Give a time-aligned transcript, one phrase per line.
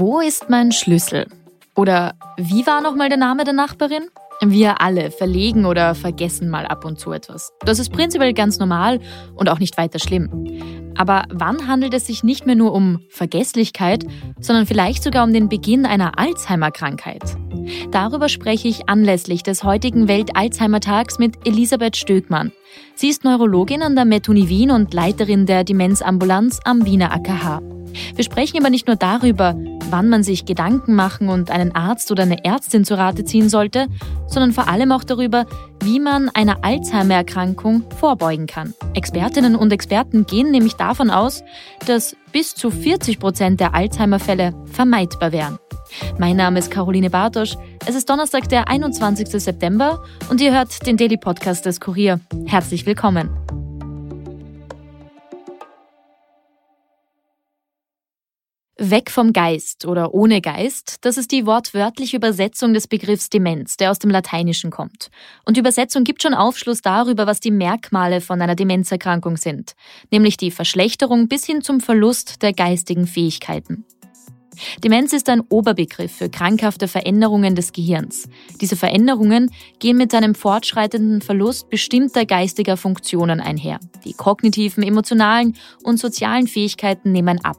[0.00, 1.26] Wo ist mein Schlüssel?
[1.74, 4.04] Oder wie war nochmal der Name der Nachbarin?
[4.40, 7.50] Wir alle verlegen oder vergessen mal ab und zu etwas.
[7.62, 9.00] Das ist prinzipiell ganz normal
[9.34, 10.94] und auch nicht weiter schlimm.
[10.96, 14.04] Aber wann handelt es sich nicht mehr nur um Vergesslichkeit,
[14.38, 17.36] sondern vielleicht sogar um den Beginn einer Alzheimer-Krankheit?
[17.90, 22.52] Darüber spreche ich anlässlich des heutigen Welt-Alzheimer-Tags mit Elisabeth Stöckmann.
[23.00, 27.62] Sie ist Neurologin an der Metuni Wien und Leiterin der Demenzambulanz am Wiener AKH.
[28.16, 29.54] Wir sprechen aber nicht nur darüber,
[29.88, 33.86] wann man sich Gedanken machen und einen Arzt oder eine Ärztin zu Rate ziehen sollte,
[34.26, 35.46] sondern vor allem auch darüber,
[35.80, 38.74] wie man einer Alzheimer-Erkrankung vorbeugen kann.
[38.94, 41.44] Expertinnen und Experten gehen nämlich davon aus,
[41.86, 45.60] dass bis zu 40 Prozent der Alzheimer-Fälle vermeidbar wären.
[46.18, 47.56] Mein Name ist Caroline Bartosch.
[47.86, 49.28] Es ist Donnerstag, der 21.
[49.28, 52.20] September und ihr hört den Daily Podcast des Kurier.
[52.46, 53.30] Herzlich willkommen.
[58.80, 63.90] Weg vom Geist oder ohne Geist, das ist die wortwörtliche Übersetzung des Begriffs Demenz, der
[63.90, 65.10] aus dem Lateinischen kommt.
[65.44, 69.72] Und die Übersetzung gibt schon Aufschluss darüber, was die Merkmale von einer Demenzerkrankung sind,
[70.12, 73.84] nämlich die Verschlechterung bis hin zum Verlust der geistigen Fähigkeiten.
[74.82, 78.28] Demenz ist ein Oberbegriff für krankhafte Veränderungen des Gehirns.
[78.60, 83.80] Diese Veränderungen gehen mit einem fortschreitenden Verlust bestimmter geistiger Funktionen einher.
[84.04, 87.56] Die kognitiven, emotionalen und sozialen Fähigkeiten nehmen ab.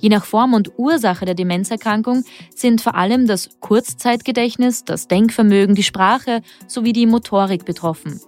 [0.00, 2.24] Je nach Form und Ursache der Demenzerkrankung
[2.54, 8.20] sind vor allem das Kurzzeitgedächtnis, das Denkvermögen, die Sprache sowie die Motorik betroffen.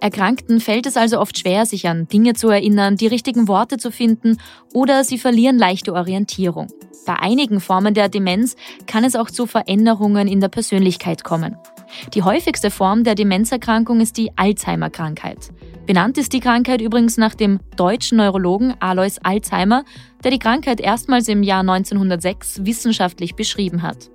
[0.00, 3.90] Erkrankten fällt es also oft schwer, sich an Dinge zu erinnern, die richtigen Worte zu
[3.90, 4.38] finden
[4.72, 6.68] oder sie verlieren leichte Orientierung.
[7.04, 8.56] Bei einigen Formen der Demenz
[8.86, 11.56] kann es auch zu Veränderungen in der Persönlichkeit kommen.
[12.14, 15.50] Die häufigste Form der Demenzerkrankung ist die Alzheimer-Krankheit.
[15.84, 19.84] Benannt ist die Krankheit übrigens nach dem deutschen Neurologen Alois Alzheimer,
[20.22, 24.10] der die Krankheit erstmals im Jahr 1906 wissenschaftlich beschrieben hat.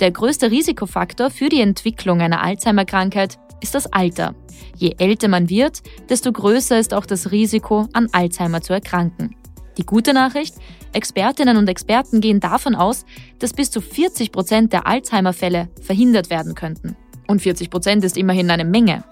[0.00, 4.34] Der größte Risikofaktor für die Entwicklung einer Alzheimer-Krankheit ist das Alter.
[4.76, 9.34] Je älter man wird, desto größer ist auch das Risiko, an Alzheimer zu erkranken.
[9.76, 10.56] Die gute Nachricht,
[10.92, 13.04] Expertinnen und Experten gehen davon aus,
[13.38, 16.96] dass bis zu 40 Prozent der Alzheimer-Fälle verhindert werden könnten.
[17.28, 19.04] Und 40 Prozent ist immerhin eine Menge.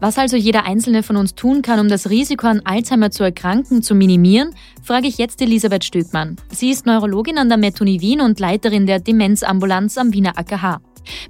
[0.00, 3.82] Was also jeder Einzelne von uns tun kann, um das Risiko an Alzheimer zu erkranken
[3.82, 6.36] zu minimieren, frage ich jetzt Elisabeth Stöckmann.
[6.50, 10.80] Sie ist Neurologin an der Metuni Wien und Leiterin der Demenzambulanz am Wiener AKH.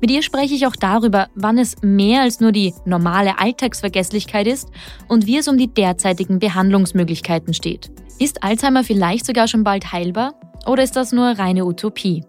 [0.01, 4.69] Mit ihr spreche ich auch darüber, wann es mehr als nur die normale Alltagsvergesslichkeit ist
[5.09, 7.91] und wie es um die derzeitigen Behandlungsmöglichkeiten steht.
[8.19, 10.35] Ist Alzheimer vielleicht sogar schon bald heilbar
[10.67, 12.25] oder ist das nur reine Utopie?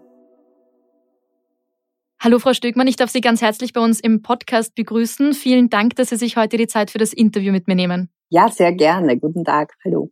[2.22, 5.32] Hallo Frau Stöckmann, ich darf Sie ganz herzlich bei uns im Podcast begrüßen.
[5.32, 8.10] Vielen Dank, dass Sie sich heute die Zeit für das Interview mit mir nehmen.
[8.28, 9.18] Ja, sehr gerne.
[9.18, 9.72] Guten Tag.
[9.84, 10.10] Hallo.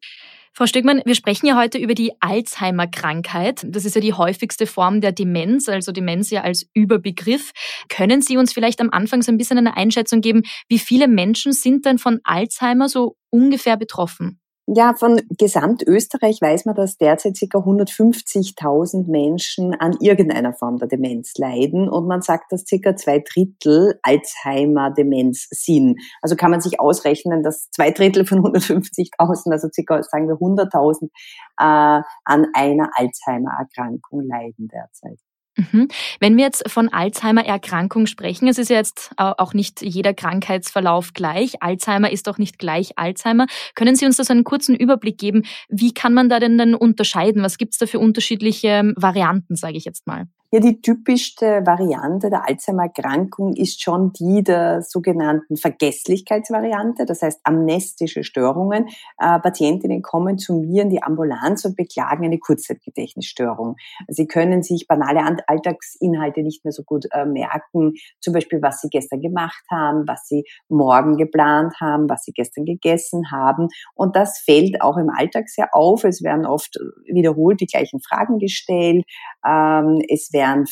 [0.58, 3.64] Frau Stöckmann, wir sprechen ja heute über die Alzheimer-Krankheit.
[3.64, 7.52] Das ist ja die häufigste Form der Demenz, also Demenz ja als Überbegriff.
[7.88, 11.52] Können Sie uns vielleicht am Anfang so ein bisschen eine Einschätzung geben, wie viele Menschen
[11.52, 14.40] sind denn von Alzheimer so ungefähr betroffen?
[14.70, 17.58] Ja, von Gesamtösterreich weiß man, dass derzeit ca.
[17.58, 22.94] 150.000 Menschen an irgendeiner Form der Demenz leiden und man sagt, dass ca.
[22.94, 25.98] zwei Drittel Alzheimer-Demenz sind.
[26.20, 30.02] Also kann man sich ausrechnen, dass zwei Drittel von 150.000, also ca.
[30.02, 35.18] sagen wir 100.000, äh, an einer Alzheimer-Erkrankung leiden derzeit.
[35.58, 35.88] Mhm.
[36.20, 41.62] Wenn wir jetzt von Alzheimer-Erkrankung sprechen, es ist ja jetzt auch nicht jeder Krankheitsverlauf gleich.
[41.62, 43.46] Alzheimer ist auch nicht gleich Alzheimer.
[43.74, 45.42] Können Sie uns da so einen kurzen Überblick geben?
[45.68, 47.42] Wie kann man da denn dann unterscheiden?
[47.42, 50.28] Was gibt es da für unterschiedliche Varianten, sage ich jetzt mal?
[50.50, 58.24] Ja, die typischste Variante der Alzheimer-Erkrankung ist schon die der sogenannten Vergesslichkeitsvariante, das heißt amnestische
[58.24, 58.86] Störungen.
[59.18, 63.76] Äh, Patientinnen kommen zu mir in die Ambulanz und beklagen eine Kurzzeitgedächtnisstörung.
[64.08, 68.88] Sie können sich banale Alltagsinhalte nicht mehr so gut äh, merken, zum Beispiel was sie
[68.88, 73.68] gestern gemacht haben, was sie morgen geplant haben, was sie gestern gegessen haben.
[73.94, 76.04] Und das fällt auch im Alltag sehr auf.
[76.04, 79.04] Es werden oft wiederholt die gleichen Fragen gestellt.
[79.46, 80.64] Ähm, es werden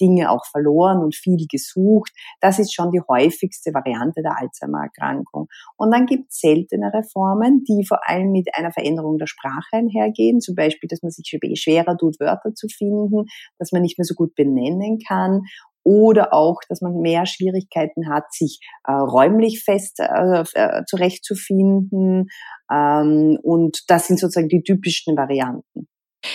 [0.00, 2.12] Dinge auch verloren und viel gesucht.
[2.40, 5.48] Das ist schon die häufigste Variante der Alzheimer-Erkrankung.
[5.76, 10.40] Und dann gibt es seltenere Formen, die vor allem mit einer Veränderung der Sprache einhergehen.
[10.40, 13.24] Zum Beispiel, dass man sich schwerer tut, Wörter zu finden,
[13.58, 15.42] dass man nicht mehr so gut benennen kann
[15.88, 22.28] oder auch, dass man mehr Schwierigkeiten hat, sich äh, räumlich fest äh, äh, zurechtzufinden.
[22.70, 25.88] Ähm, und das sind sozusagen die typischsten Varianten.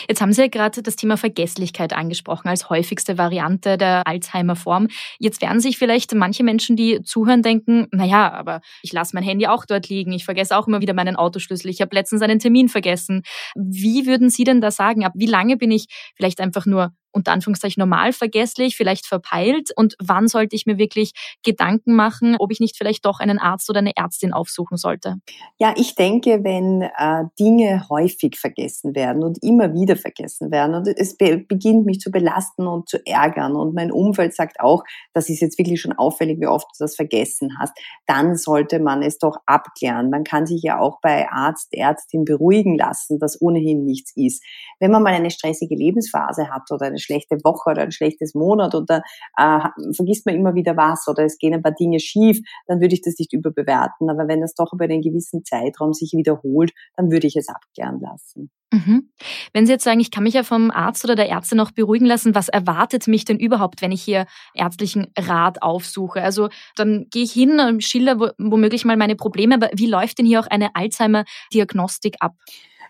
[0.08, 4.88] Jetzt haben Sie ja gerade das Thema Vergesslichkeit angesprochen als häufigste Variante der Alzheimer-Form.
[5.20, 9.48] Jetzt werden sich vielleicht manche Menschen, die zuhören, denken, naja, aber ich lasse mein Handy
[9.48, 10.12] auch dort liegen.
[10.14, 11.70] Ich vergesse auch immer wieder meinen Autoschlüssel.
[11.70, 13.24] Ich habe letztens einen Termin vergessen.
[13.56, 15.06] Wie würden Sie denn da sagen?
[15.06, 19.96] Ab wie lange bin ich vielleicht einfach nur unter Anführungszeichen normal vergesslich, vielleicht verpeilt und
[20.02, 21.14] wann sollte ich mir wirklich
[21.44, 25.16] Gedanken machen, ob ich nicht vielleicht doch einen Arzt oder eine Ärztin aufsuchen sollte?
[25.58, 30.88] Ja, ich denke, wenn äh, Dinge häufig vergessen werden und immer wieder vergessen werden und
[30.88, 34.84] es be beginnt mich zu belasten und zu ärgern und mein Umfeld sagt auch,
[35.14, 37.74] das ist jetzt wirklich schon auffällig, wie oft du das vergessen hast,
[38.08, 40.10] dann sollte man es doch abklären.
[40.10, 44.44] Man kann sich ja auch bei Arzt, Ärztin beruhigen lassen, dass ohnehin nichts ist.
[44.80, 48.76] Wenn man mal eine stressige Lebensphase hat oder eine schlechte Woche oder ein schlechtes Monat
[48.76, 49.04] oder
[49.38, 49.60] äh,
[49.96, 53.02] vergisst man immer wieder was oder es gehen ein paar Dinge schief, dann würde ich
[53.02, 54.10] das nicht überbewerten.
[54.10, 58.00] Aber wenn das doch über einen gewissen Zeitraum sich wiederholt, dann würde ich es abklären
[58.00, 58.50] lassen.
[58.74, 59.10] Mhm.
[59.54, 62.06] Wenn Sie jetzt sagen, ich kann mich ja vom Arzt oder der Ärztin noch beruhigen
[62.06, 66.24] lassen, was erwartet mich denn überhaupt, wenn ich hier ärztlichen Rat aufsuche?
[66.24, 70.40] Also dann gehe ich hin, schilder womöglich mal meine Probleme, aber wie läuft denn hier
[70.40, 72.34] auch eine Alzheimer-Diagnostik ab?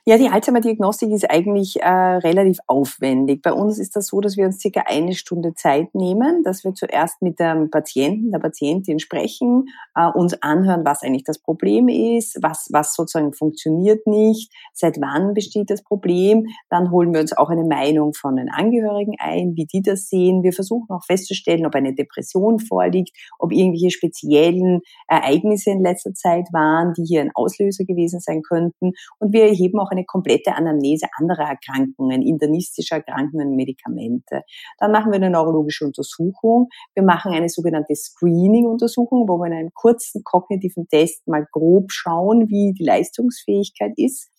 [0.05, 3.41] Ja, die Alzheimer-Diagnostik ist eigentlich äh, relativ aufwendig.
[3.41, 6.73] Bei uns ist das so, dass wir uns circa eine Stunde Zeit nehmen, dass wir
[6.73, 12.37] zuerst mit dem Patienten, der Patientin sprechen, äh, uns anhören, was eigentlich das Problem ist,
[12.41, 16.47] was, was sozusagen funktioniert nicht, seit wann besteht das Problem.
[16.69, 20.43] Dann holen wir uns auch eine Meinung von den Angehörigen ein, wie die das sehen.
[20.43, 26.49] Wir versuchen auch festzustellen, ob eine Depression vorliegt, ob irgendwelche speziellen Ereignisse in letzter Zeit
[26.51, 28.91] waren, die hier ein Auslöser gewesen sein könnten.
[29.19, 34.41] Und wir erheben auch eine komplette Anamnese anderer Erkrankungen, internistischer Erkrankungen, Medikamente.
[34.77, 36.69] Dann machen wir eine neurologische Untersuchung.
[36.93, 42.49] Wir machen eine sogenannte Screening-Untersuchung, wo wir in einem kurzen kognitiven Test mal grob schauen,
[42.49, 44.29] wie die Leistungsfähigkeit ist.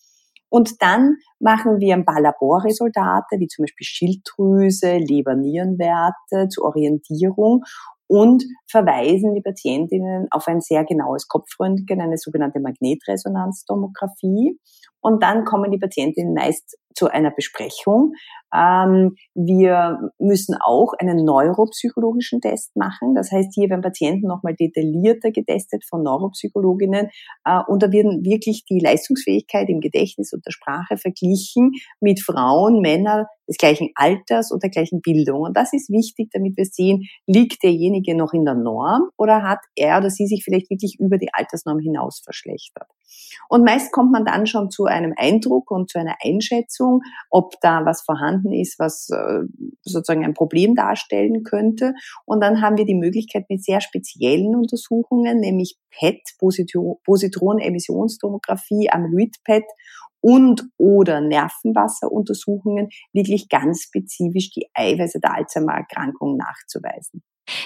[0.49, 7.63] Und dann machen wir ein paar Laborresultate, wie zum Beispiel Schilddrüse, Leber-Nierenwerte zur Orientierung
[8.07, 14.59] und verweisen die Patientinnen auf ein sehr genaues Kopfröntgen, eine sogenannte Magnetresonanztomographie.
[15.05, 18.13] Und dann kommen die Patientinnen meist zu einer Besprechung.
[18.55, 23.13] Ähm, wir müssen auch einen neuropsychologischen Test machen.
[23.13, 27.09] Das heißt, hier werden Patienten nochmal detaillierter getestet von Neuropsychologinnen.
[27.45, 32.79] Äh, und da werden wirklich die Leistungsfähigkeit im Gedächtnis und der Sprache verglichen mit Frauen,
[32.79, 35.41] Männern des gleichen Alters und der gleichen Bildung.
[35.41, 39.59] Und das ist wichtig, damit wir sehen, liegt derjenige noch in der Norm oder hat
[39.75, 42.87] er oder sie sich vielleicht wirklich über die Altersnorm hinaus verschlechtert.
[43.49, 47.85] Und meist kommt man dann schon zu einem Eindruck und zu einer Einschätzung, ob da
[47.85, 49.41] was vorhanden ist, was äh,
[49.83, 51.93] sozusagen ein Problem darstellen könnte.
[52.25, 59.65] Und dann haben wir die Möglichkeit mit sehr speziellen Untersuchungen, nämlich PET, Positronenemissionstomographie, Amyloid-PET
[60.21, 67.21] und oder Nervenwasseruntersuchungen wirklich ganz spezifisch die Eiweiße der Alzheimer-Erkrankung nachzuweisen.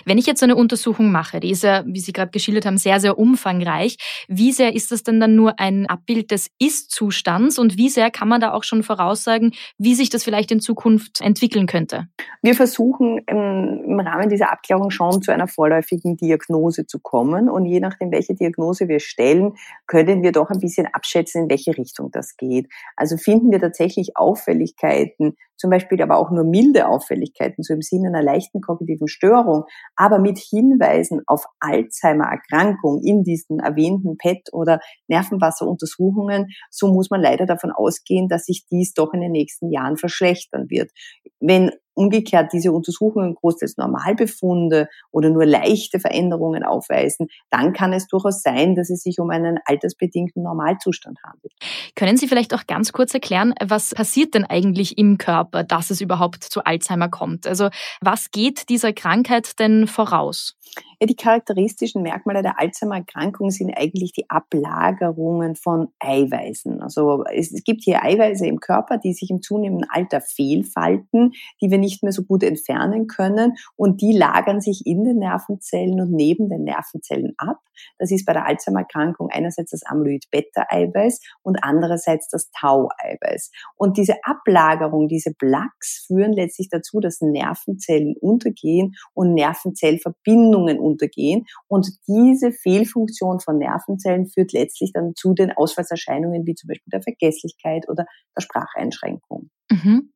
[0.06, 2.78] Wenn ich jetzt so eine Untersuchung mache, die ist ja, wie Sie gerade geschildert haben,
[2.78, 7.77] sehr, sehr umfangreich, wie sehr ist das denn dann nur ein Abbild des Ist-Zustands und
[7.77, 11.68] wie sehr kann man da auch schon voraussagen, wie sich das vielleicht in Zukunft entwickeln
[11.68, 12.08] könnte?
[12.42, 17.80] Wir versuchen im, Rahmen dieser Abklärung schon zu einer vorläufigen Diagnose zu kommen und je
[17.80, 19.53] nachdem, welche Diagnose wir stellen,
[19.88, 22.68] können wir doch ein bisschen abschätzen, in welche Richtung das geht.
[22.96, 28.08] Also finden wir tatsächlich Auffälligkeiten, zum Beispiel aber auch nur milde Auffälligkeiten, so im Sinne
[28.08, 29.65] einer leichten kognitiven Störung,
[29.96, 37.46] aber mit Hinweisen auf Alzheimer-Erkrankung in diesen erwähnten PET- oder Nervenwasseruntersuchungen, so muss man leider
[37.46, 40.92] davon ausgehen, dass sich dies doch in den nächsten Jahren verschlechtern wird.
[41.40, 48.41] Wenn umgekehrt diese Untersuchungen großteils Normalbefunde oder nur leichte Veränderungen aufweisen, dann kann es durchaus
[48.41, 51.51] sein, dass es sich um einen altersbedingten Normalzustand handelt.
[51.96, 56.00] Können Sie vielleicht auch ganz kurz erklären, was passiert denn eigentlich im Körper, dass es
[56.00, 57.46] überhaupt zu Alzheimer kommt?
[57.46, 57.68] Also
[58.00, 60.56] was geht dieser Krankheit denn voraus?
[61.01, 66.82] Ja, die charakteristischen Merkmale der Alzheimer-Erkrankung sind eigentlich die Ablagerungen von Eiweißen.
[66.82, 71.77] Also es, gibt hier Eiweiße im Körper, die sich im zunehmenden Alter fehlfalten, die wir
[71.77, 76.50] nicht mehr so gut entfernen können und die lagern sich in den Nervenzellen und neben
[76.50, 77.60] den Nervenzellen ab.
[77.98, 83.51] Das ist bei der Alzheimer-Erkrankung einerseits das Amyloid-Beta-Eiweiß und andererseits das Tau-Eiweiß.
[83.75, 91.46] Und diese Ablagerung, diese Plaques führen letztlich dazu, dass Nervenzellen untergehen und Nervenzellverbindungen untergehen.
[91.67, 97.01] Und diese Fehlfunktion von Nervenzellen führt letztlich dann zu den Ausfallserscheinungen wie zum Beispiel der
[97.01, 98.05] Vergesslichkeit oder
[98.36, 99.50] der Spracheinschränkung.
[99.72, 100.12] Mhm.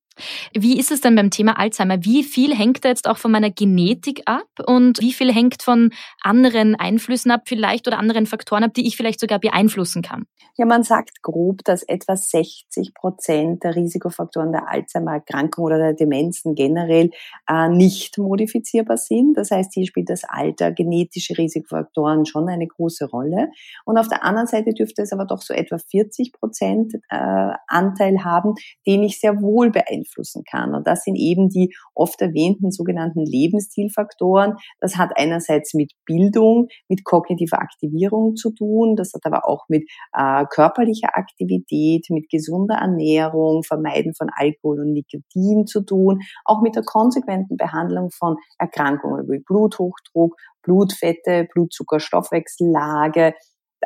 [0.54, 2.04] Wie ist es denn beim Thema Alzheimer?
[2.04, 5.92] Wie viel hängt da jetzt auch von meiner Genetik ab und wie viel hängt von
[6.22, 10.26] anderen Einflüssen ab vielleicht oder anderen Faktoren ab, die ich vielleicht sogar beeinflussen kann?
[10.56, 16.54] Ja, man sagt grob, dass etwa 60 Prozent der Risikofaktoren der Alzheimer-Erkrankung oder der Demenzen
[16.54, 17.10] generell
[17.50, 19.36] äh, nicht modifizierbar sind.
[19.36, 23.50] Das heißt, hier spielt das Alter, genetische Risikofaktoren schon eine große Rolle.
[23.86, 28.24] Und auf der anderen Seite dürfte es aber doch so etwa 40 Prozent äh, Anteil
[28.24, 28.54] haben,
[28.86, 30.76] den ich sehr wohl beeinflussen beeinflussen kann.
[30.76, 34.56] Und das sind eben die oft erwähnten sogenannten Lebensstilfaktoren.
[34.80, 38.96] Das hat einerseits mit Bildung, mit kognitiver Aktivierung zu tun.
[38.96, 44.94] Das hat aber auch mit äh, körperlicher Aktivität, mit gesunder Ernährung, Vermeiden von Alkohol und
[44.94, 53.34] Nikotin zu tun, auch mit der konsequenten Behandlung von Erkrankungen wie Bluthochdruck, Blutfette, Blutzucker, Stoffwechsellage,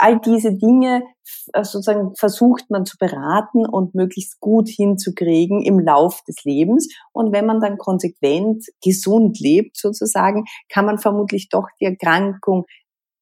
[0.02, 1.04] all diese Dinge
[1.54, 6.88] äh, sozusagen versucht man zu beraten und möglichst gut hinzukriegen im Lauf des Lebens.
[7.12, 12.66] Und wenn man dann konsequent gesund lebt sozusagen, kann man vermutlich doch die Erkrankung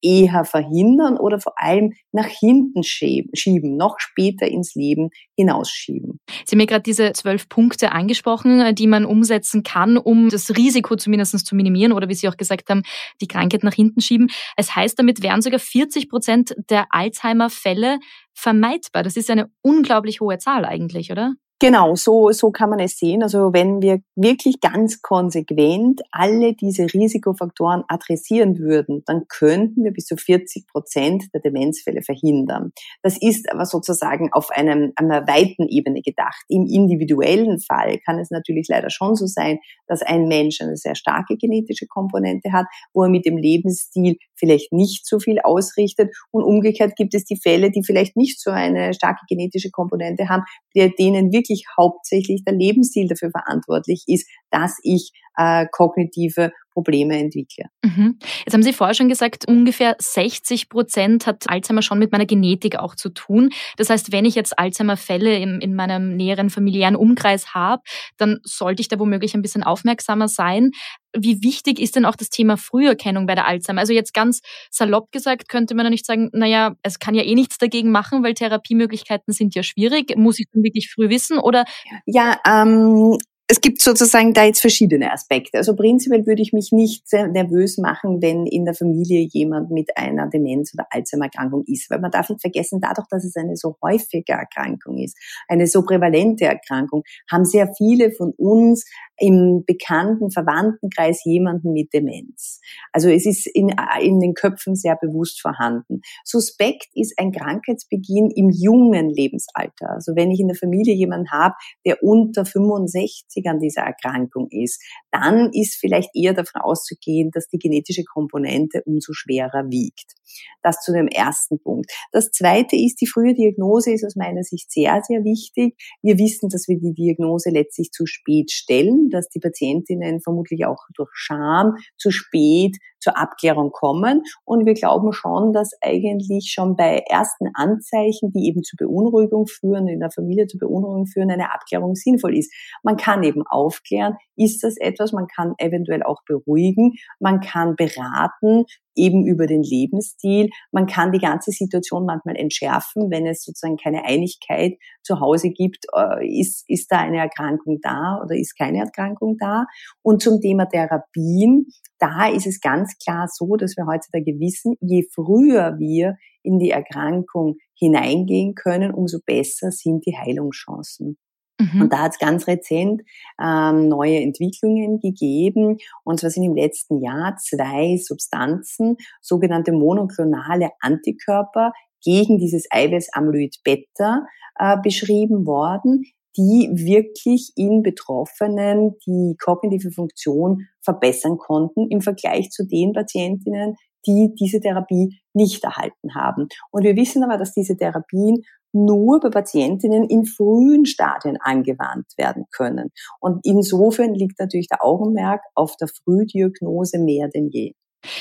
[0.05, 6.19] eher verhindern oder vor allem nach hinten schieben, noch später ins Leben hinausschieben.
[6.45, 10.55] Sie haben mir gerade diese zwölf Punkte angesprochen, äh, die man umsetzen kann, um das
[10.55, 12.83] Risiko zumindest zu minimieren oder wie Sie auch gesagt haben,
[13.19, 14.29] die Krankheit nach hinten schieben.
[14.55, 17.97] Es heißt, damit wären sogar 40 Prozent der Alzheimer-Fälle
[18.33, 19.01] vermeidbar.
[19.01, 21.33] Das ist eine unglaublich hohe Zahl eigentlich, oder?
[21.61, 23.23] Genau, so, so kann man es sehen.
[23.23, 30.05] Also wenn wir wirklich ganz konsequent alle diese Risikofaktoren adressieren würden, dann könnten wir bis
[30.05, 32.73] zu 40 Prozent der Demenzfälle verhindern.
[33.03, 36.43] Das ist aber sozusagen auf einem, einer weiten Ebene gedacht.
[36.49, 40.95] Im individuellen Fall kann es natürlich leider schon so sein, dass ein Mensch eine sehr
[40.95, 46.15] starke genetische Komponente hat, wo er mit dem Lebensstil vielleicht nicht so viel ausrichtet.
[46.31, 50.43] Und umgekehrt gibt es die Fälle, die vielleicht nicht so eine starke genetische Komponente haben,
[50.75, 57.65] denen wirklich wirklich hauptsächlich der Lebensstil dafür verantwortlich ist, dass ich äh, kognitive Probleme entwickle.
[57.83, 58.19] Mhm.
[58.45, 62.77] Jetzt haben Sie vorher schon gesagt, ungefähr 60 Prozent hat Alzheimer schon mit meiner Genetik
[62.77, 63.51] auch zu tun.
[63.77, 67.81] Das heißt, wenn ich jetzt Alzheimer-Fälle in, in meinem näheren familiären Umkreis habe,
[68.17, 70.71] dann sollte ich da womöglich ein bisschen aufmerksamer sein.
[71.17, 73.79] Wie wichtig ist denn auch das Thema Früherkennung bei der Alzheimer?
[73.79, 77.35] Also jetzt ganz salopp gesagt, könnte man ja nicht sagen, naja, es kann ja eh
[77.35, 80.17] nichts dagegen machen, weil Therapiemöglichkeiten sind ja schwierig.
[80.17, 81.63] Muss ich dann wirklich früh wissen oder?
[82.05, 83.17] Ja, ähm,
[83.47, 85.59] es gibt sozusagen da jetzt verschiedene Aspekte.
[85.59, 89.95] Also prinzipiell würde ich mich nicht sehr nervös machen, wenn in der Familie jemand mit
[89.97, 91.91] einer Demenz- oder Alzheimer-Erkrankung ist.
[91.91, 95.15] Weil man darf nicht vergessen, dadurch, dass es eine so häufige Erkrankung ist,
[95.47, 98.85] eine so prävalente Erkrankung, haben sehr viele von uns
[99.17, 102.59] im bekannten Verwandtenkreis jemanden mit Demenz.
[102.91, 106.01] Also es ist in, in den Köpfen sehr bewusst vorhanden.
[106.23, 109.91] Suspekt ist ein Krankheitsbeginn im jungen Lebensalter.
[109.91, 111.55] Also wenn ich in der Familie jemanden habe,
[111.85, 114.81] der unter 65 an dieser Erkrankung ist,
[115.11, 120.13] dann ist vielleicht eher davon auszugehen, dass die genetische Komponente umso schwerer wiegt.
[120.61, 121.91] Das zu dem ersten Punkt.
[122.11, 125.75] Das zweite ist, die frühe Diagnose ist aus meiner Sicht sehr, sehr wichtig.
[126.01, 130.83] Wir wissen, dass wir die Diagnose letztlich zu spät stellen, dass die Patientinnen vermutlich auch
[130.95, 134.23] durch Scham zu spät zur Abklärung kommen.
[134.45, 139.87] Und wir glauben schon, dass eigentlich schon bei ersten Anzeichen, die eben zu Beunruhigung führen,
[139.87, 142.51] in der Familie zu Beunruhigung führen, eine Abklärung sinnvoll ist.
[142.81, 148.65] Man kann eben aufklären, ist das etwas, man kann eventuell auch beruhigen, man kann beraten,
[148.95, 150.49] eben über den Lebensstil.
[150.71, 155.85] Man kann die ganze Situation manchmal entschärfen, wenn es sozusagen keine Einigkeit zu Hause gibt,
[155.93, 159.65] äh, ist, ist da eine Erkrankung da oder ist keine Erkrankung da.
[160.01, 161.67] Und zum Thema Therapien,
[161.99, 166.71] da ist es ganz klar so, dass wir heutzutage wissen, je früher wir in die
[166.71, 171.17] Erkrankung hineingehen können, umso besser sind die Heilungschancen.
[171.59, 171.83] Mhm.
[171.83, 173.01] Und da hat es ganz rezent
[173.41, 175.77] ähm, neue Entwicklungen gegeben.
[176.03, 181.71] Und zwar sind im letzten Jahr zwei Substanzen, sogenannte monoklonale Antikörper,
[182.03, 184.25] gegen dieses Eiweiß Amyloid Beta
[184.59, 186.03] äh, beschrieben worden,
[186.37, 193.75] die wirklich in Betroffenen die kognitive Funktion verbessern konnten im Vergleich zu den Patientinnen,
[194.05, 196.47] die diese Therapie nicht erhalten haben.
[196.71, 202.45] Und wir wissen aber, dass diese Therapien nur bei Patientinnen in frühen Stadien angewandt werden
[202.51, 202.91] können.
[203.19, 207.73] Und insofern liegt natürlich der Augenmerk auf der Frühdiagnose mehr denn je.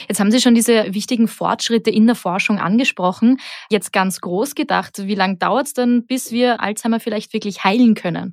[0.09, 3.39] Jetzt haben Sie schon diese wichtigen Fortschritte in der Forschung angesprochen.
[3.71, 7.95] Jetzt ganz groß gedacht, wie lange dauert es denn, bis wir Alzheimer vielleicht wirklich heilen
[7.95, 8.33] können?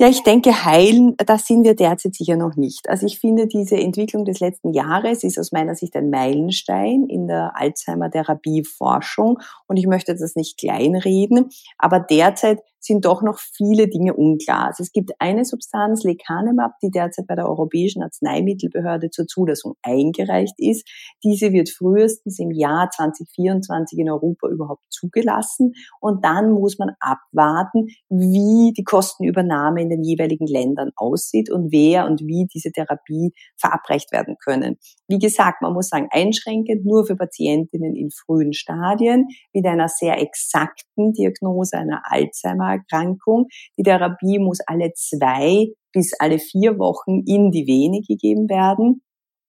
[0.00, 2.88] Ja, ich denke, heilen, das sind wir derzeit sicher noch nicht.
[2.88, 7.26] Also ich finde, diese Entwicklung des letzten Jahres ist aus meiner Sicht ein Meilenstein in
[7.26, 14.14] der Alzheimer-Therapie-Forschung und ich möchte das nicht kleinreden, aber derzeit sind doch noch viele Dinge
[14.14, 14.68] unklar.
[14.68, 20.54] Also es gibt eine Substanz, Lecanemab, die derzeit bei der Europäischen Arzneimittelbehörde zur Zulassung eingereicht
[20.58, 20.88] ist.
[21.22, 27.88] Diese wird frühestens im Jahr 2024 in Europa überhaupt zugelassen und dann muss man abwarten,
[28.08, 34.10] wie die Kostenübernahme in den jeweiligen Ländern aussieht und wer und wie diese Therapie verabreicht
[34.12, 34.76] werden können.
[35.06, 40.20] Wie gesagt, man muss sagen, einschränkend nur für Patientinnen in frühen Stadien mit einer sehr
[40.20, 43.46] exakten Diagnose einer Alzheimer Erkrankung.
[43.78, 49.02] Die Therapie muss alle zwei bis alle vier Wochen in die Vene gegeben werden.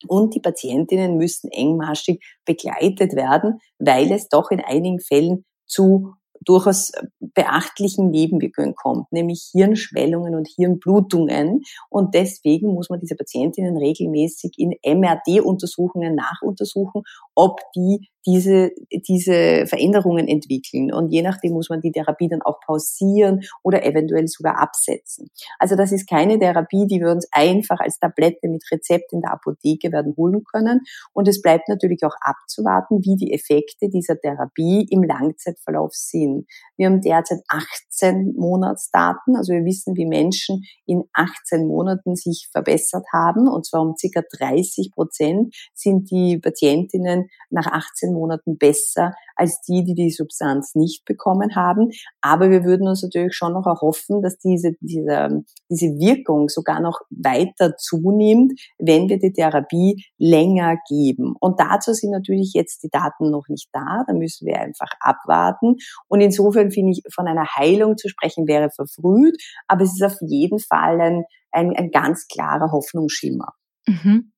[0.07, 6.13] Und die Patientinnen müssen engmaschig begleitet werden, weil es doch in einigen Fällen zu
[6.43, 11.61] durchaus beachtlichen Nebenwirkungen kommt, nämlich Hirnschwellungen und Hirnblutungen.
[11.89, 17.03] Und deswegen muss man diese Patientinnen regelmäßig in MRD-Untersuchungen nachuntersuchen,
[17.35, 20.93] ob die diese, diese Veränderungen entwickeln.
[20.93, 25.29] Und je nachdem muss man die Therapie dann auch pausieren oder eventuell sogar absetzen.
[25.59, 29.33] Also das ist keine Therapie, die wir uns einfach als Tablette mit Rezept in der
[29.33, 30.81] Apotheke werden holen können.
[31.13, 36.45] Und es bleibt natürlich auch abzuwarten, wie die Effekte dieser Therapie im Langzeitverlauf sind.
[36.77, 43.05] Wir haben derzeit 18 Monatsdaten, also wir wissen, wie Menschen in 18 Monaten sich verbessert
[43.11, 43.47] haben.
[43.47, 49.83] Und zwar um circa 30 Prozent sind die Patientinnen nach 18 Monaten besser als die,
[49.83, 51.89] die die Substanz nicht bekommen haben.
[52.21, 57.01] Aber wir würden uns natürlich schon noch erhoffen, dass diese, diese, diese Wirkung sogar noch
[57.09, 61.35] weiter zunimmt, wenn wir die Therapie länger geben.
[61.39, 64.03] Und dazu sind natürlich jetzt die Daten noch nicht da.
[64.07, 65.77] Da müssen wir einfach abwarten.
[66.07, 69.41] Und insofern finde ich, von einer Heilung zu sprechen wäre verfrüht.
[69.67, 73.53] Aber es ist auf jeden Fall ein, ein, ein ganz klarer Hoffnungsschimmer.
[73.87, 74.31] Mhm.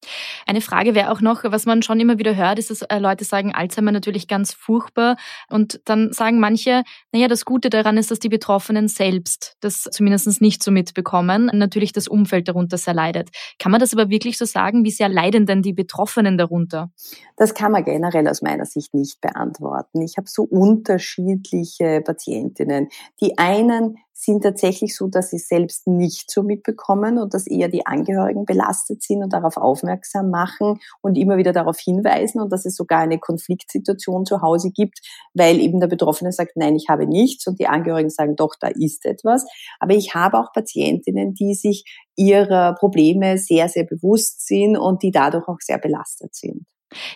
[0.46, 3.26] Eine Frage wäre auch noch, was man schon immer wieder hört, ist, dass äh, Leute
[3.26, 5.18] sagen, Alzheimer natürlich ganz furchtbar.
[5.50, 10.42] Und dann sagen manche, naja, das Gute daran ist, dass die Betroffenen selbst das zumindest
[10.42, 11.50] nicht so mitbekommen.
[11.54, 13.32] Natürlich das Umfeld darunter sehr leidet.
[13.60, 14.86] Kann man das aber wirklich so sagen?
[14.86, 16.92] Wie sehr leiden denn die Betroffenen darunter?
[17.36, 20.02] Das kann man generell aus meiner Sicht nicht beantworten.
[20.02, 22.88] Ich habe so unterschiedliche Patientinnen.
[23.20, 27.86] Die einen sind tatsächlich so, dass sie selbst nicht so mitbekommen und dass eher die
[27.86, 32.76] Angehörigen belastet sind und darauf aufmerksam machen und immer wieder darauf hinweisen und dass es
[32.76, 35.00] sogar eine Konfliktsituation zu Hause gibt,
[35.34, 38.68] weil eben der Betroffene sagt, nein, ich habe nichts und die Angehörigen sagen, doch, da
[38.68, 39.46] ist etwas.
[39.80, 41.84] Aber ich habe auch Patientinnen, die sich
[42.16, 46.66] ihrer Probleme sehr, sehr bewusst sind und die dadurch auch sehr belastet sind.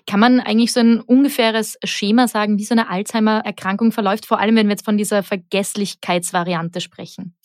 [0.05, 4.55] Kann man eigentlich so ein ungefähres Schema sagen, wie so eine Alzheimer-Erkrankung verläuft, vor allem
[4.55, 7.35] wenn wir jetzt von dieser Vergesslichkeitsvariante sprechen?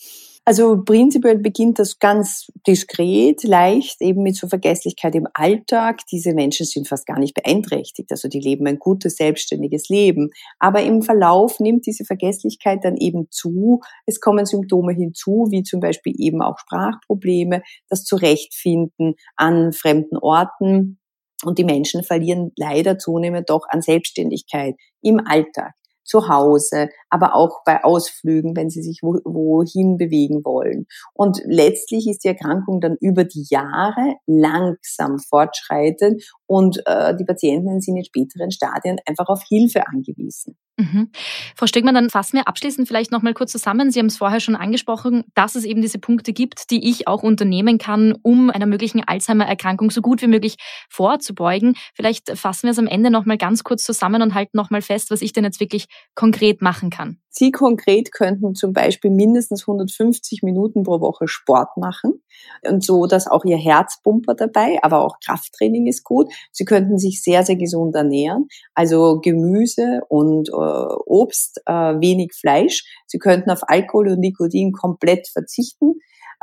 [0.44, 6.00] Also prinzipiell beginnt das ganz diskret, leicht, eben mit so Vergesslichkeit im Alltag.
[6.10, 10.30] Diese Menschen sind fast gar nicht beeinträchtigt, also die leben ein gutes, selbstständiges Leben.
[10.58, 13.82] Aber im Verlauf nimmt diese Vergesslichkeit dann eben zu.
[14.04, 20.98] Es kommen Symptome hinzu, wie zum Beispiel eben auch Sprachprobleme, das Zurechtfinden an fremden Orten,
[21.44, 25.72] und die Menschen verlieren leider zunehmend doch an Selbstständigkeit im Alltag
[26.04, 30.86] zu Hause, aber auch bei Ausflügen, wenn sie sich wohin bewegen wollen.
[31.12, 37.80] Und letztlich ist die Erkrankung dann über die Jahre langsam fortschreitend und äh, die Patienten
[37.80, 40.56] sind in späteren Stadien einfach auf Hilfe angewiesen.
[40.78, 41.10] Mhm.
[41.54, 43.90] Frau Stegmann, dann fassen wir abschließend vielleicht noch mal kurz zusammen.
[43.90, 47.22] Sie haben es vorher schon angesprochen, dass es eben diese Punkte gibt, die ich auch
[47.22, 50.56] unternehmen kann, um einer möglichen Alzheimer-Erkrankung so gut wie möglich
[50.88, 51.74] vorzubeugen.
[51.94, 54.82] Vielleicht fassen wir es am Ende noch mal ganz kurz zusammen und halten noch mal
[54.82, 57.01] fest, was ich denn jetzt wirklich konkret machen kann.
[57.30, 62.22] Sie konkret könnten zum Beispiel mindestens 150 Minuten pro Woche Sport machen
[62.68, 66.32] und so, dass auch Ihr Herzpumper dabei, aber auch Krafttraining ist gut.
[66.50, 72.84] Sie könnten sich sehr, sehr gesund ernähren, also Gemüse und äh, Obst, äh, wenig Fleisch.
[73.06, 75.94] Sie könnten auf Alkohol und Nikotin komplett verzichten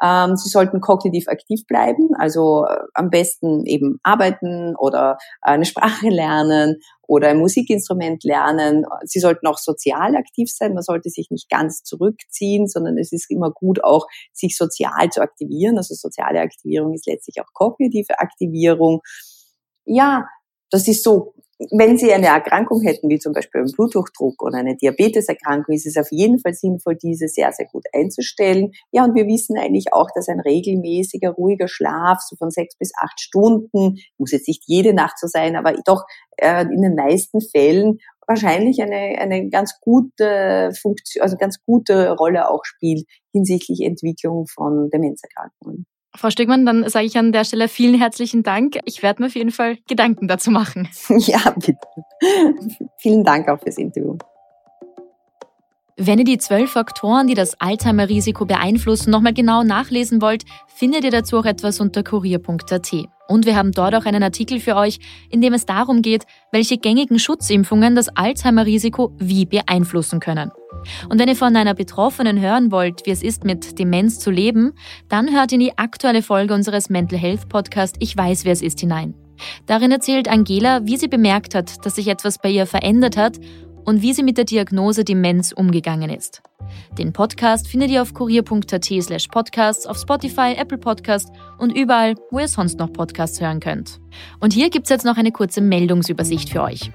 [0.01, 6.07] Ähm, sie sollten kognitiv aktiv bleiben, also äh, am besten eben arbeiten oder eine Sprache
[6.09, 8.85] lernen oder ein Musikinstrument lernen.
[9.03, 10.73] Sie sollten auch sozial aktiv sein.
[10.73, 15.21] Man sollte sich nicht ganz zurückziehen, sondern es ist immer gut auch, sich sozial zu
[15.21, 15.77] aktivieren.
[15.77, 19.01] Also soziale Aktivierung ist letztlich auch kognitive Aktivierung.
[19.85, 20.27] Ja,
[20.69, 21.33] das ist so
[21.71, 25.97] wenn Sie eine Erkrankung hätten, wie zum Beispiel einen Bluthochdruck oder eine Diabeteserkrankung, ist es
[25.97, 28.71] auf jeden Fall sinnvoll, diese sehr, sehr gut einzustellen.
[28.91, 32.91] Ja, und wir wissen eigentlich auch, dass ein regelmäßiger, ruhiger Schlaf, so von sechs bis
[33.01, 36.03] acht Stunden, muss jetzt nicht jede Nacht so sein, aber doch
[36.37, 42.49] äh, in den meisten Fällen wahrscheinlich eine, eine ganz gute Funktion, also ganz gute Rolle
[42.49, 45.85] auch spielt hinsichtlich Entwicklung von Demenzerkrankungen.
[46.15, 48.79] Frau Stegmann, dann sage ich an der Stelle vielen herzlichen Dank.
[48.85, 50.87] Ich werde mir auf jeden Fall Gedanken dazu machen.
[51.09, 51.77] Ja, bitte.
[52.97, 54.17] vielen Dank auch fürs Interview.
[56.01, 61.11] Wenn ihr die zwölf Faktoren, die das Alzheimer-Risiko beeinflussen, nochmal genau nachlesen wollt, findet ihr
[61.11, 62.93] dazu auch etwas unter kurier.at.
[63.27, 66.77] Und wir haben dort auch einen Artikel für euch, in dem es darum geht, welche
[66.77, 70.51] gängigen Schutzimpfungen das Alzheimer-Risiko wie beeinflussen können.
[71.09, 74.71] Und wenn ihr von einer Betroffenen hören wollt, wie es ist, mit Demenz zu leben,
[75.09, 78.79] dann hört in die aktuelle Folge unseres Mental Health Podcast Ich weiß, wer es ist
[78.79, 79.15] hinein.
[79.65, 83.39] Darin erzählt Angela, wie sie bemerkt hat, dass sich etwas bei ihr verändert hat
[83.85, 86.41] und wie sie mit der Diagnose Demenz umgegangen ist.
[86.97, 92.39] Den Podcast findet ihr auf kurier.at slash podcasts, auf Spotify, Apple Podcast und überall, wo
[92.39, 93.99] ihr sonst noch Podcasts hören könnt.
[94.39, 96.91] Und hier gibt's jetzt noch eine kurze Meldungsübersicht für euch.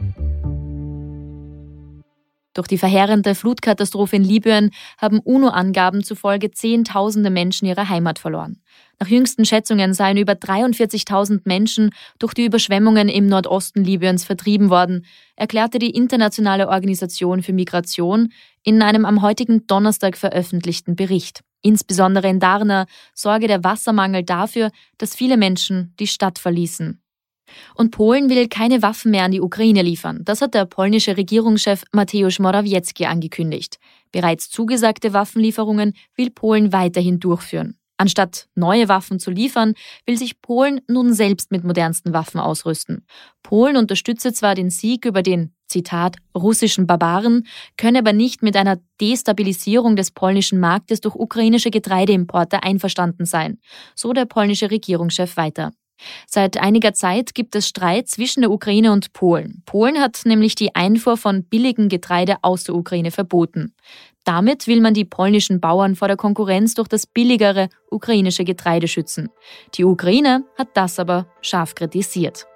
[2.54, 8.62] Durch die verheerende Flutkatastrophe in Libyen haben UNO-Angaben zufolge Zehntausende Menschen ihre Heimat verloren.
[9.00, 11.90] Nach jüngsten Schätzungen seien über 43.000 Menschen
[12.20, 18.82] durch die Überschwemmungen im Nordosten Libyens vertrieben worden, erklärte die Internationale Organisation für Migration in
[18.82, 21.40] einem am heutigen Donnerstag veröffentlichten Bericht.
[21.60, 27.00] Insbesondere in Darna sorge der Wassermangel dafür, dass viele Menschen die Stadt verließen.
[27.74, 30.20] Und Polen will keine Waffen mehr an die Ukraine liefern.
[30.24, 33.78] Das hat der polnische Regierungschef Mateusz Morawiecki angekündigt.
[34.12, 37.78] Bereits zugesagte Waffenlieferungen will Polen weiterhin durchführen.
[37.96, 43.06] Anstatt neue Waffen zu liefern, will sich Polen nun selbst mit modernsten Waffen ausrüsten.
[43.42, 48.78] Polen unterstütze zwar den Sieg über den, Zitat, russischen Barbaren, könne aber nicht mit einer
[49.00, 53.58] Destabilisierung des polnischen Marktes durch ukrainische Getreideimporte einverstanden sein,
[53.94, 55.72] so der polnische Regierungschef weiter.
[56.26, 59.62] Seit einiger Zeit gibt es Streit zwischen der Ukraine und Polen.
[59.66, 63.74] Polen hat nämlich die Einfuhr von billigem Getreide aus der Ukraine verboten.
[64.24, 69.28] Damit will man die polnischen Bauern vor der Konkurrenz durch das billigere ukrainische Getreide schützen.
[69.74, 72.46] Die Ukraine hat das aber scharf kritisiert.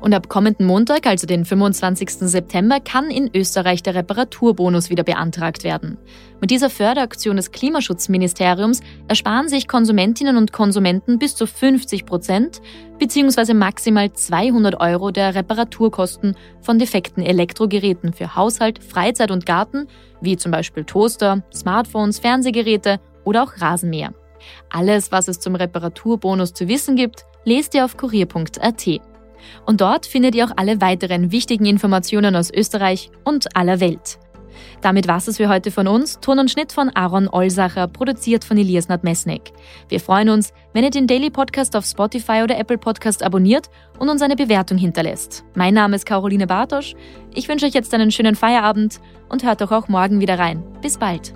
[0.00, 2.10] Und ab kommenden Montag, also den 25.
[2.20, 5.98] September, kann in Österreich der Reparaturbonus wieder beantragt werden.
[6.40, 12.60] Mit dieser Förderaktion des Klimaschutzministeriums ersparen sich Konsumentinnen und Konsumenten bis zu 50 Prozent
[12.98, 13.54] bzw.
[13.54, 19.86] maximal 200 Euro der Reparaturkosten von defekten Elektrogeräten für Haushalt, Freizeit und Garten,
[20.20, 24.12] wie zum Beispiel Toaster, Smartphones, Fernsehgeräte oder auch Rasenmäher.
[24.70, 29.00] Alles, was es zum Reparaturbonus zu wissen gibt, lest ihr auf kurier.at.
[29.66, 34.18] Und dort findet ihr auch alle weiteren wichtigen Informationen aus Österreich und aller Welt.
[34.80, 36.18] Damit war es für heute von uns.
[36.20, 39.52] Ton und Schnitt von Aaron Olsacher, produziert von Elias Nadmesnik.
[39.88, 44.08] Wir freuen uns, wenn ihr den Daily Podcast auf Spotify oder Apple Podcast abonniert und
[44.08, 45.44] uns eine Bewertung hinterlässt.
[45.54, 46.94] Mein Name ist Caroline Bartosch.
[47.34, 50.62] Ich wünsche euch jetzt einen schönen Feierabend und hört doch auch morgen wieder rein.
[50.80, 51.32] Bis bald.